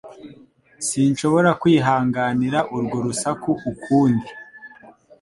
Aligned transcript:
Sinshobora 0.87 1.49
kwihanganira 1.61 2.59
urwo 2.75 2.97
rusaku 3.05 3.51
ukundi. 3.71 4.29